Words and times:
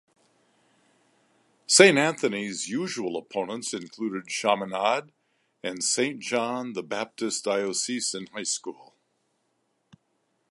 Saint 1.67 1.95
Anthony's 1.95 2.67
usual 2.67 3.15
opponents 3.15 3.71
include 3.71 4.25
Chaminade 4.27 5.11
and 5.61 5.83
Saint 5.83 6.19
John 6.21 6.73
the 6.73 6.81
Baptist 6.81 7.43
Diocesan 7.43 8.25
High 8.33 8.41
School. 8.41 8.95